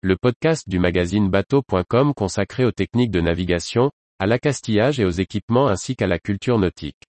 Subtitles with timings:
[0.00, 5.66] le podcast du magazine bateau.com consacré aux techniques de navigation, à l'accastillage et aux équipements
[5.66, 7.02] ainsi qu'à la culture nautique.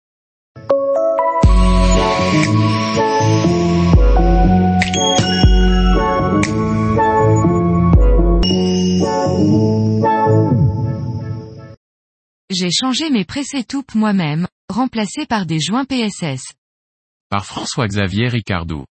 [12.51, 16.53] J'ai changé mes pressés-toupes moi-même, remplacés par des joints PSS.
[17.31, 18.85] Par François-Xavier Ricardou.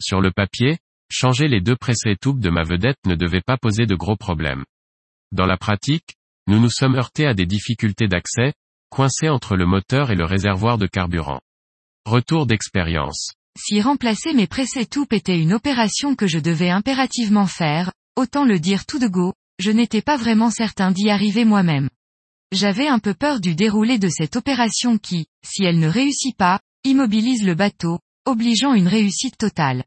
[0.00, 0.78] Sur le papier,
[1.10, 4.64] changer les deux pressés-toupes de ma vedette ne devait pas poser de gros problèmes.
[5.32, 8.52] Dans la pratique, nous nous sommes heurtés à des difficultés d'accès,
[8.90, 11.40] coincés entre le moteur et le réservoir de carburant.
[12.04, 13.32] Retour d'expérience.
[13.58, 18.84] Si remplacer mes pressés-toupes était une opération que je devais impérativement faire, autant le dire
[18.84, 21.88] tout de go, je n'étais pas vraiment certain d'y arriver moi-même.
[22.52, 26.60] J'avais un peu peur du déroulé de cette opération qui, si elle ne réussit pas,
[26.84, 29.84] immobilise le bateau, obligeant une réussite totale.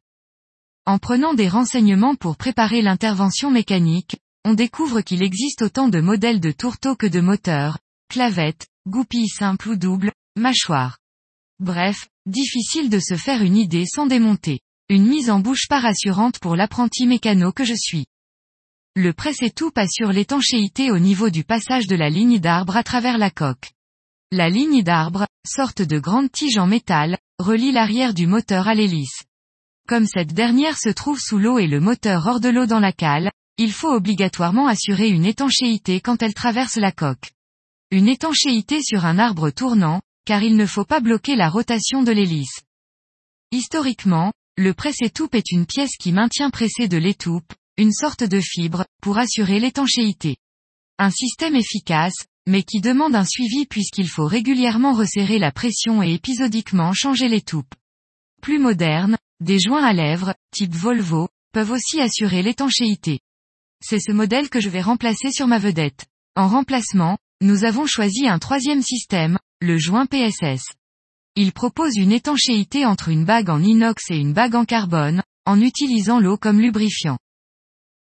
[0.88, 4.16] En prenant des renseignements pour préparer l'intervention mécanique,
[4.46, 7.78] on découvre qu'il existe autant de modèles de tourteaux que de moteurs,
[8.10, 10.98] clavettes, goupilles simples ou doubles, mâchoires.
[11.60, 14.62] Bref, difficile de se faire une idée sans démonter.
[14.88, 18.06] Une mise en bouche pas rassurante pour l'apprenti mécano que je suis.
[18.96, 23.30] Le presse-étoupe assure l'étanchéité au niveau du passage de la ligne d'arbre à travers la
[23.30, 23.74] coque.
[24.32, 29.27] La ligne d'arbre, sorte de grande tige en métal, relie l'arrière du moteur à l'hélice.
[29.88, 32.92] Comme cette dernière se trouve sous l'eau et le moteur hors de l'eau dans la
[32.92, 37.32] cale, il faut obligatoirement assurer une étanchéité quand elle traverse la coque.
[37.90, 42.12] Une étanchéité sur un arbre tournant, car il ne faut pas bloquer la rotation de
[42.12, 42.64] l'hélice.
[43.54, 48.86] Historiquement, le presse-étoupe est une pièce qui maintient pressé de l'étoupe, une sorte de fibre,
[49.02, 50.36] pour assurer l'étanchéité.
[51.00, 56.14] Un système efficace, mais qui demande un suivi puisqu'il faut régulièrement resserrer la pression et
[56.14, 57.74] épisodiquement changer les toupes.
[58.42, 63.20] Plus moderne, des joints à lèvres, type Volvo, peuvent aussi assurer l'étanchéité.
[63.84, 66.06] C'est ce modèle que je vais remplacer sur ma vedette.
[66.36, 70.64] En remplacement, nous avons choisi un troisième système, le joint PSS.
[71.36, 75.62] Il propose une étanchéité entre une bague en inox et une bague en carbone, en
[75.62, 77.20] utilisant l'eau comme lubrifiant.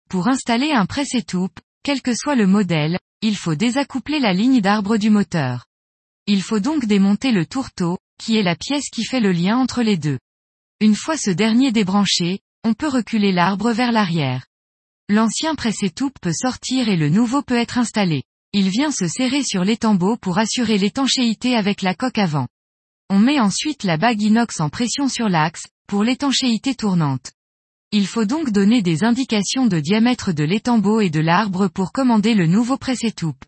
[0.08, 4.96] Pour installer un presse-étoupe, quel que soit le modèle, il faut désaccoupler la ligne d'arbre
[4.96, 5.66] du moteur.
[6.26, 9.82] Il faut donc démonter le tourteau, qui est la pièce qui fait le lien entre
[9.82, 10.18] les deux.
[10.80, 14.44] Une fois ce dernier débranché, on peut reculer l'arbre vers l'arrière.
[15.08, 18.24] L'ancien presse-étoupe peut sortir et le nouveau peut être installé.
[18.52, 22.46] Il vient se serrer sur l'étambot pour assurer l'étanchéité avec la coque avant.
[23.08, 27.32] On met ensuite la bague inox en pression sur l'axe, pour l'étanchéité tournante.
[27.90, 32.34] Il faut donc donner des indications de diamètre de l'étambot et de l'arbre pour commander
[32.34, 33.46] le nouveau presse-étoupe.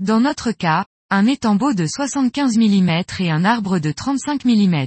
[0.00, 2.90] Dans notre cas, un étambot de 75 mm
[3.20, 4.86] et un arbre de 35 mm.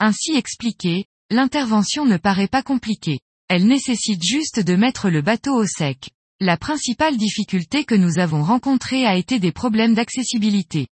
[0.00, 3.20] Ainsi expliqué, l'intervention ne paraît pas compliquée.
[3.48, 6.10] Elle nécessite juste de mettre le bateau au sec.
[6.40, 10.88] La principale difficulté que nous avons rencontrée a été des problèmes d'accessibilité.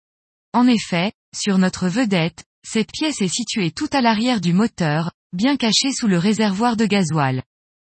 [0.54, 5.58] En effet, sur notre vedette, cette pièce est située tout à l'arrière du moteur, bien
[5.58, 7.44] caché sous le réservoir de gasoil.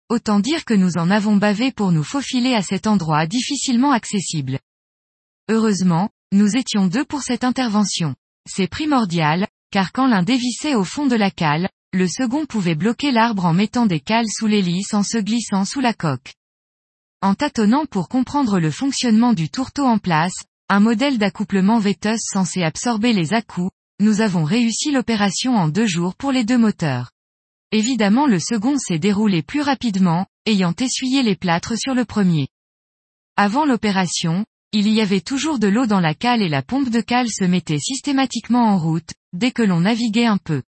[0.09, 4.59] Autant dire que nous en avons bavé pour nous faufiler à cet endroit difficilement accessible.
[5.49, 8.15] Heureusement, nous étions deux pour cette intervention.
[8.49, 13.11] C'est primordial, car quand l'un dévissait au fond de la cale, le second pouvait bloquer
[13.11, 16.33] l'arbre en mettant des cales sous l'hélice en se glissant sous la coque.
[17.23, 22.63] En tâtonnant pour comprendre le fonctionnement du tourteau en place, un modèle d'accouplement Vetus censé
[22.63, 27.11] absorber les à-coups, nous avons réussi l'opération en deux jours pour les deux moteurs.
[27.73, 32.47] Évidemment le second s'est déroulé plus rapidement, ayant essuyé les plâtres sur le premier.
[33.37, 37.01] Avant l'opération, il y avait toujours de l'eau dans la cale et la pompe de
[37.01, 40.63] cale se mettait systématiquement en route, dès que l'on naviguait un peu.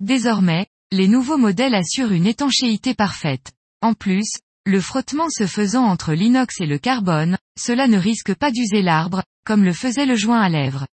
[0.00, 3.52] Désormais, les nouveaux modèles assurent une étanchéité parfaite.
[3.80, 4.30] En plus,
[4.66, 9.22] le frottement se faisant entre l'inox et le carbone, cela ne risque pas d'user l'arbre,
[9.46, 10.86] comme le faisait le joint à lèvres.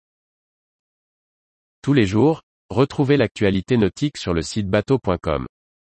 [1.81, 5.47] Tous les jours, Retrouvez l'actualité nautique sur le site bateau.com.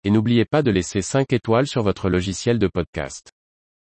[0.03, 3.31] Et n'oubliez pas de laisser 5 étoiles sur votre logiciel de podcast.